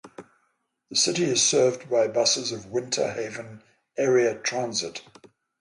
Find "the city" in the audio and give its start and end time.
0.89-1.25